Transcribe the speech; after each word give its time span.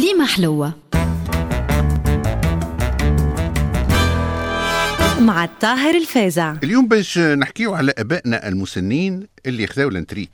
كليمة 0.00 0.26
حلوة. 0.26 0.74
مع 5.20 5.44
الطاهر 5.44 5.94
الفازع 5.96 6.56
اليوم 6.64 6.88
باش 6.88 7.18
نحكيو 7.18 7.74
على 7.74 7.92
أبائنا 7.98 8.48
المسنين 8.48 9.26
اللي 9.46 9.66
خذاو 9.66 9.88
الانتريت. 9.88 10.30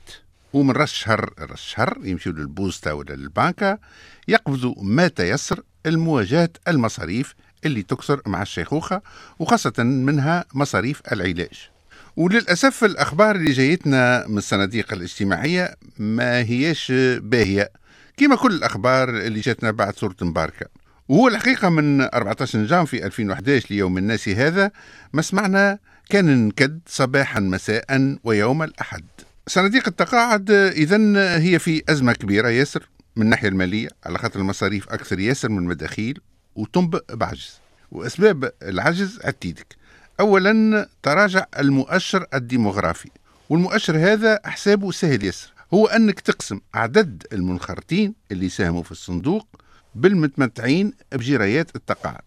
ومن 0.53 0.71
راس 0.71 0.93
شهر 0.93 1.33
راس 1.39 1.59
شهر 1.59 1.97
يمشيو 2.03 2.33
للبوستا 2.33 2.91
ولا 2.91 3.13
للبنكة 3.13 3.79
يقبضوا 4.27 4.75
ما 4.81 5.07
تيسر 5.07 5.63
لمواجهة 5.85 6.49
المصاريف 6.67 7.35
اللي 7.65 7.81
تكثر 7.81 8.21
مع 8.25 8.41
الشيخوخة 8.41 9.01
وخاصة 9.39 9.83
منها 9.83 10.45
مصاريف 10.53 11.01
العلاج. 11.11 11.69
وللأسف 12.17 12.83
الأخبار 12.83 13.35
اللي 13.35 13.51
جايتنا 13.51 14.27
من 14.27 14.37
الصناديق 14.37 14.93
الاجتماعية 14.93 15.75
ما 15.97 16.39
هيش 16.39 16.91
باهية. 17.21 17.71
كما 18.17 18.35
كل 18.35 18.53
الأخبار 18.53 19.09
اللي 19.09 19.39
جاتنا 19.39 19.71
بعد 19.71 19.95
سورة 19.95 20.15
مباركة. 20.21 20.65
وهو 21.07 21.27
الحقيقة 21.27 21.69
من 21.69 22.01
14 22.01 22.65
جان 22.65 22.85
في 22.85 23.05
2011 23.05 23.67
ليوم 23.69 23.97
الناس 23.97 24.29
هذا 24.29 24.71
ما 25.13 25.21
سمعنا 25.21 25.79
كان 26.09 26.47
نكد 26.47 26.79
صباحا 26.87 27.39
مساء 27.39 28.17
ويوم 28.23 28.63
الأحد. 28.63 29.03
صناديق 29.47 29.87
التقاعد 29.87 30.51
إذا 30.51 30.97
هي 31.37 31.59
في 31.59 31.83
أزمة 31.89 32.13
كبيرة 32.13 32.49
ياسر 32.49 32.89
من 33.15 33.23
الناحية 33.23 33.47
المالية 33.47 33.89
على 34.05 34.17
خاطر 34.17 34.39
المصاريف 34.39 34.89
أكثر 34.89 35.19
ياسر 35.19 35.49
من 35.49 35.57
المداخيل 35.57 36.21
وتنبئ 36.55 37.03
بعجز. 37.13 37.59
وأسباب 37.91 38.51
العجز 38.63 39.19
عتيدك. 39.23 39.75
أولا 40.19 40.89
تراجع 41.03 41.45
المؤشر 41.59 42.25
الديموغرافي. 42.33 43.09
والمؤشر 43.49 43.97
هذا 43.97 44.39
حسابه 44.45 44.91
سهل 44.91 45.23
ياسر. 45.25 45.56
هو 45.73 45.87
أنك 45.87 46.19
تقسم 46.19 46.59
عدد 46.73 47.23
المنخرطين 47.33 48.15
اللي 48.31 48.49
ساهموا 48.49 48.83
في 48.83 48.91
الصندوق 48.91 49.47
بالمتمتعين 49.95 50.93
بجرايات 51.11 51.75
التقاعد. 51.75 52.21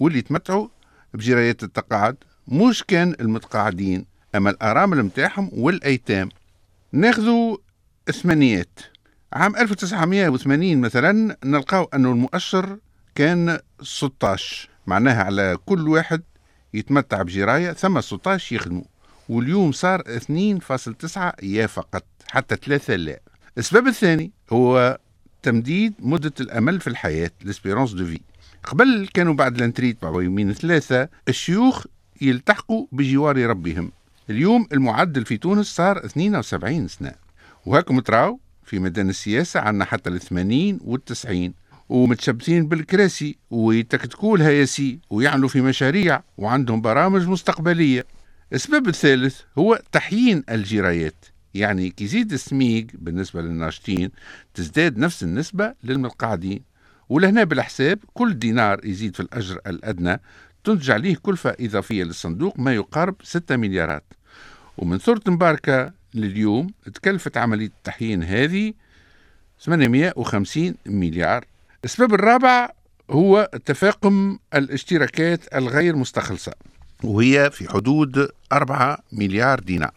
واللي 0.00 0.22
تمتعوا 0.22 0.68
بجرايات 1.14 1.62
التقاعد 1.62 2.16
مش 2.48 2.84
كان 2.84 3.16
المتقاعدين 3.20 4.06
أما 4.34 4.50
الأرامل 4.50 5.02
متاعهم 5.02 5.50
والأيتام. 5.52 6.28
ناخذوا 6.92 7.56
ثمانيات 8.22 8.78
عام 9.32 9.56
1980 9.56 10.80
مثلا 10.80 11.36
نلقاو 11.44 11.84
أنه 11.84 12.12
المؤشر 12.12 12.78
كان 13.14 13.58
16 13.82 14.68
معناها 14.86 15.22
على 15.24 15.56
كل 15.66 15.88
واحد 15.88 16.22
يتمتع 16.74 17.22
بجراية 17.22 17.72
ثم 17.72 18.00
16 18.00 18.56
يخدموا. 18.56 18.84
واليوم 19.28 19.72
صار 19.72 20.02
2.9 20.02 21.32
يا 21.42 21.66
فقط 21.66 22.04
حتى 22.26 22.56
ثلاثة 22.56 22.96
لا. 22.96 23.20
السبب 23.58 23.86
الثاني 23.86 24.30
هو 24.52 24.98
تمديد 25.42 25.94
مدة 25.98 26.32
الأمل 26.40 26.80
في 26.80 26.86
الحياة 26.86 27.30
ال 27.42 27.47
espérance 27.47 27.92
de 27.92 28.04
vie 28.04 28.20
قبل 28.64 29.08
كانوا 29.14 29.34
بعد 29.34 29.56
ال 29.56 29.61
retraite 29.61 30.02
بعد 30.02 30.14
يومين 30.14 30.52
ثلاثة 30.52 31.08
الشيوخ 31.28 31.86
يلتحقوا 32.20 32.86
بجوار 32.92 33.46
ربهم. 33.46 33.92
اليوم 34.30 34.66
المعدل 34.72 35.24
في 35.24 35.36
تونس 35.36 35.66
صار 35.66 36.04
72 36.04 36.88
سنة. 36.88 37.12
وهاكم 37.66 38.00
تراو 38.00 38.40
في 38.64 38.78
ميدان 38.78 39.08
السياسة 39.08 39.60
عندنا 39.60 39.84
حتى 39.84 40.10
ال 40.10 40.20
80 40.20 40.80
وال 40.84 41.04
90 41.04 41.54
ومتشبثين 41.88 42.68
بالكراسي 42.68 43.36
ويتكتكوا 43.50 44.38
لها 44.38 44.50
ياسي 44.50 44.98
ويعملوا 45.10 45.48
في 45.48 45.60
مشاريع 45.60 46.22
وعندهم 46.38 46.80
برامج 46.80 47.28
مستقبلية. 47.28 48.04
السبب 48.52 48.88
الثالث 48.88 49.40
هو 49.58 49.80
تحيين 49.92 50.44
الجرايات 50.50 51.24
يعني 51.54 51.90
كي 51.90 52.04
يزيد 52.04 52.32
السميق 52.32 52.86
بالنسبة 52.94 53.42
للناشطين 53.42 54.10
تزداد 54.54 54.98
نفس 54.98 55.22
النسبة 55.22 55.74
للمقعدين 55.84 56.60
ولهنا 57.08 57.44
بالحساب 57.44 57.98
كل 58.14 58.38
دينار 58.38 58.84
يزيد 58.84 59.14
في 59.14 59.20
الأجر 59.20 59.60
الأدنى 59.66 60.20
تنتج 60.64 60.90
عليه 60.90 61.16
كلفة 61.22 61.56
إضافية 61.60 62.04
للصندوق 62.04 62.58
ما 62.58 62.74
يقارب 62.74 63.14
6 63.22 63.56
مليارات. 63.56 64.04
ومن 64.78 64.98
ثورة 64.98 65.22
مباركة 65.26 65.92
لليوم 66.14 66.66
تكلفت 66.94 67.36
عملية 67.36 67.66
التحيين 67.66 68.22
هذه 68.22 68.72
850 69.60 70.74
مليار. 70.86 71.44
السبب 71.84 72.14
الرابع 72.14 72.70
هو 73.10 73.50
تفاقم 73.64 74.38
الاشتراكات 74.54 75.54
الغير 75.54 75.96
مستخلصة. 75.96 76.52
وهي 77.04 77.50
في 77.50 77.68
حدود 77.70 78.28
4 78.52 78.98
مليار 79.12 79.60
دينار. 79.60 79.94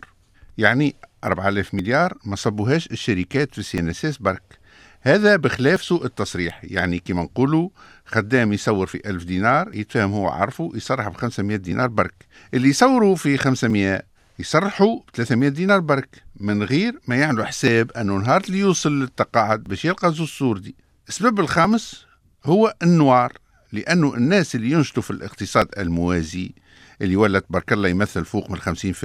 يعني 0.58 0.96
4000 1.24 1.74
مليار 1.74 2.18
ما 2.26 2.36
صبوهاش 2.36 2.88
الشركات 2.92 3.52
في 3.52 3.60
ال 3.60 3.80
CNSS 3.80 4.18
برك. 4.18 4.60
هذا 5.02 5.36
بخلاف 5.36 5.84
سوء 5.84 6.06
التصريح. 6.06 6.62
يعني 6.64 7.00
كما 7.00 7.24
نقولوا 7.24 7.70
خدام 8.06 8.54
يصور 8.54 8.88
في 8.88 9.10
1000 9.10 9.24
دينار 9.24 9.76
يتفاهم 9.76 10.12
هو 10.12 10.28
وعرفه 10.28 10.72
يصرح 10.76 11.08
ب 11.08 11.16
500 11.16 11.58
دينار 11.58 11.88
برك. 11.88 12.26
اللي 12.54 12.70
يصوروا 12.70 13.16
في 13.16 13.38
500 13.38 14.02
يصرحوا 14.40 15.00
ب 15.00 15.04
300 15.14 15.50
دينار 15.50 15.80
برك. 15.80 16.24
من 16.40 16.64
غير 16.64 17.00
ما 17.08 17.16
يعملوا 17.16 17.46
حساب 17.46 17.92
أنه 17.92 18.18
نهار 18.18 18.42
اللي 18.48 18.60
يوصل 18.60 19.00
للتقاعد 19.00 19.64
باش 19.64 19.86
يلقى 19.86 20.14
زوج 20.14 20.28
صور 20.28 20.58
دي 20.58 20.76
السبب 21.08 21.40
الخامس 21.40 22.06
هو 22.46 22.76
النوار. 22.84 23.34
لأنه 23.72 24.14
الناس 24.14 24.56
اللي 24.56 24.72
ينشطوا 24.72 25.04
في 25.04 25.12
الاقتصاد 25.12 25.68
الموازي 25.78 26.52
اللي 27.02 27.16
ولت 27.16 27.46
تبارك 27.46 27.74
الله 27.74 27.90
يمثل 27.90 28.26
فوق 28.26 28.52
من 28.52 28.58
50% 28.58 29.04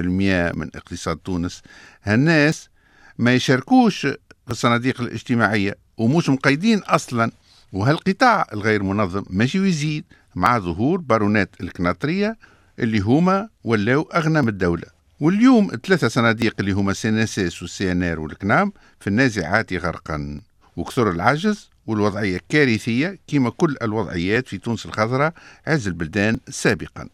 من 0.56 0.70
اقتصاد 0.74 1.16
تونس. 1.16 1.62
هالناس 2.02 2.68
ما 3.18 3.34
يشاركوش 3.34 4.00
في 4.46 4.50
الصناديق 4.50 5.00
الاجتماعية 5.00 5.76
ومش 5.96 6.28
مقيدين 6.28 6.78
أصلا. 6.78 7.30
وهالقطاع 7.72 8.46
الغير 8.52 8.82
منظم 8.82 9.24
ماشي 9.30 9.60
ويزيد 9.60 10.04
مع 10.34 10.58
ظهور 10.58 11.00
بارونات 11.00 11.50
الكناطرية 11.60 12.36
اللي 12.78 12.98
هما 12.98 13.48
ولاو 13.64 14.02
أغنى 14.02 14.42
من 14.42 14.48
الدولة. 14.48 14.86
واليوم 15.20 15.70
ثلاثة 15.86 16.08
صناديق 16.08 16.54
اللي 16.60 16.72
هما 16.72 16.92
CNSS 16.92 17.62
وال 17.62 17.92
CNR 17.92 18.20
وال 18.20 18.38
CNAM 18.38 18.72
في 19.00 19.06
النازعات 19.06 19.72
غرقا. 19.72 20.40
وكثر 20.76 21.10
العجز 21.10 21.70
والوضعية 21.86 22.40
كارثية 22.48 23.18
كما 23.28 23.50
كل 23.50 23.76
الوضعيات 23.82 24.48
في 24.48 24.58
تونس 24.58 24.86
الخضراء 24.86 25.32
عز 25.66 25.86
البلدان 25.86 26.38
سابقا. 26.48 27.08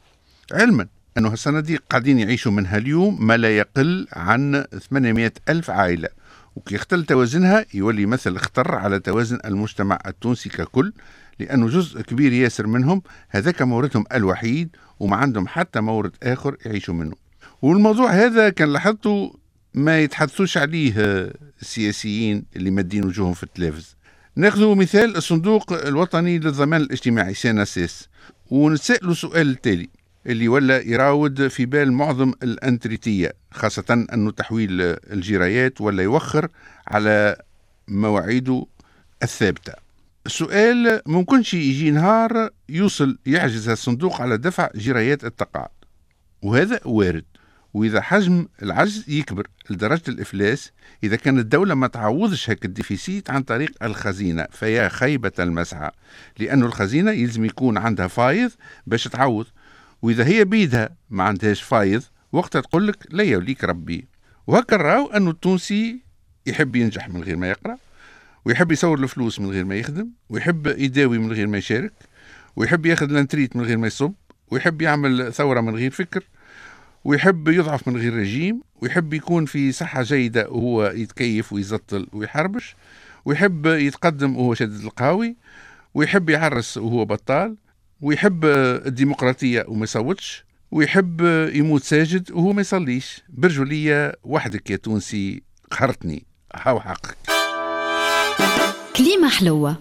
علما 0.53 0.87
أن 1.19 1.27
الصناديق 1.27 1.83
قاعدين 1.91 2.19
يعيشوا 2.19 2.53
منها 2.53 2.77
اليوم 2.77 3.27
ما 3.27 3.37
لا 3.37 3.57
يقل 3.57 4.07
عن 4.13 4.65
800 4.91 5.33
ألف 5.49 5.71
عائلة. 5.71 6.09
وكي 6.57 6.75
يختل 6.75 7.05
توازنها 7.05 7.67
يولي 7.75 8.07
مثل 8.07 8.39
خطر 8.39 8.75
على 8.75 8.99
توازن 8.99 9.39
المجتمع 9.45 9.99
التونسي 10.07 10.49
ككل 10.49 10.93
لأنه 11.39 11.69
جزء 11.69 12.03
كبير 12.03 12.33
ياسر 12.33 12.67
منهم 12.67 13.03
هذاك 13.29 13.63
موردهم 13.63 14.05
الوحيد 14.15 14.77
وما 15.01 15.17
عندهم 15.17 15.49
حتى 15.49 15.81
مورد 15.81 16.13
آخر 16.23 16.57
يعيشوا 16.67 16.95
منه. 16.95 17.15
والموضوع 17.63 18.11
هذا 18.11 18.49
كان 18.49 18.73
لاحظته 18.73 19.35
ما 19.75 20.01
يتحدثوش 20.01 20.59
عليه 20.59 20.95
السياسيين 21.63 22.45
اللي 22.57 22.71
مادين 22.71 23.05
وجوههم 23.05 23.35
في 23.35 23.43
التلفز. 23.43 23.97
ناخذ 24.37 24.75
مثال 24.75 25.17
الصندوق 25.17 25.73
الوطني 25.73 26.39
للضمان 26.39 26.81
الاجتماعي 26.81 27.35
سيناسيس 27.35 28.09
ونتسائلوا 28.51 29.15
سؤال 29.15 29.51
التالي 29.51 29.89
اللي 30.27 30.49
ولا 30.49 30.81
يراود 30.81 31.49
في 31.49 31.67
بال 31.67 31.93
معظم 31.93 32.33
الأنتريتية 32.43 33.33
خاصة 33.53 34.07
أنه 34.13 34.31
تحويل 34.31 34.81
الجرايات 35.13 35.81
ولا 35.81 36.03
يوخر 36.03 36.49
على 36.89 37.37
مواعيده 37.89 38.67
الثابتة. 39.23 39.73
السؤال 40.27 41.01
ممكنش 41.07 41.55
يجي 41.55 41.91
نهار 41.91 42.51
يوصل 42.69 43.19
يعجز 43.27 43.69
الصندوق 43.69 44.21
على 44.21 44.37
دفع 44.37 44.71
جرايات 44.75 45.25
التقاعد. 45.25 45.69
وهذا 46.43 46.81
وارد. 46.85 47.25
وإذا 47.75 48.01
حجم 48.01 48.47
العجز 48.63 49.05
يكبر 49.09 49.47
لدرجة 49.71 50.03
الإفلاس 50.09 50.73
إذا 51.05 51.17
كانت 51.17 51.39
الدولة 51.39 51.75
ما 51.75 51.87
تعوضش 51.87 52.51
هاك 52.51 52.65
ال 52.65 52.73
déficit 52.73 53.31
عن 53.31 53.43
طريق 53.43 53.71
الخزينة 53.83 54.47
فيا 54.51 54.89
خيبة 54.89 55.33
المسعى. 55.39 55.91
لأنه 56.39 56.67
الخزينة 56.67 57.11
يلزم 57.11 57.45
يكون 57.45 57.79
عندها 57.79 58.07
فايض 58.07 58.51
باش 58.87 59.05
تعوض. 59.05 59.47
وإذا 60.03 60.27
هي 60.27 60.45
بيدها 60.45 60.89
ما 61.11 61.25
عندهاش 61.25 61.63
فايض 61.63 62.03
وقتها 62.33 62.61
تقول 62.61 62.87
لك 62.89 63.07
لا 63.11 63.25
يوليك 63.25 63.65
ربي. 63.65 64.09
وهكا 64.47 64.77
راو 64.77 65.07
أنه 65.07 65.31
التونسي 65.31 66.01
يحب 66.47 66.77
ينجح 66.77 67.09
من 67.09 67.23
غير 67.23 67.37
ما 67.37 67.49
يقرأ 67.49 67.77
ويحب 68.45 68.73
يصور 68.73 68.99
الفلوس 68.99 69.41
من 69.41 69.51
غير 69.51 69.65
ما 69.65 69.75
يخدم 69.75 70.09
ويحب 70.29 70.67
يداوي 70.67 71.19
من 71.19 71.33
غير 71.33 71.47
ما 71.47 71.59
يشارك 71.59 71.93
ويحب 72.57 72.87
ياخذ 72.87 73.11
الانتريت 73.11 73.57
من 73.57 73.65
غير 73.65 73.77
ما 73.77 73.87
يصب 73.87 74.13
ويحب 74.51 74.83
يعمل 74.83 75.33
ثورة 75.33 75.61
من 75.61 75.77
غير 75.77 75.91
فكر 75.91 76.25
ويحب 77.05 77.49
يضعف 77.49 77.89
من 77.89 77.97
غير 77.97 78.15
رجيم 78.17 78.61
ويحب 78.83 79.15
يكون 79.15 79.47
في 79.47 79.73
صحة 79.73 80.03
جيدة 80.03 80.51
وهو 80.51 80.87
يتكيف 80.87 81.53
ويزطل 81.53 82.07
ويحربش 82.13 82.77
ويحب 83.25 83.67
يتقدم 83.67 84.37
وهو 84.37 84.55
شديد 84.55 84.85
القهاوي 84.85 85.37
ويحب 85.95 86.31
يعرس 86.31 86.77
وهو 86.79 87.05
بطال 87.05 87.57
ويحب 88.01 88.45
الديمقراطية 88.87 89.65
وما 89.69 89.85
يصوتش 89.85 90.45
ويحب 90.71 91.21
يموت 91.55 91.83
ساجد 91.83 92.31
وهو 92.33 92.53
ما 92.53 92.61
يصليش. 92.61 93.23
برجولية 93.29 94.17
وحدك 94.25 94.71
يا 94.71 94.77
تونسي 94.77 95.43
قهرتني. 95.71 96.27
هاو 96.55 96.81
حقك. 96.81 97.17
كليمة 98.97 99.29
حلوة. 99.29 99.77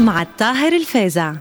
مع 0.00 0.22
الطاهر 0.22 0.72
الفازع. 0.72 1.34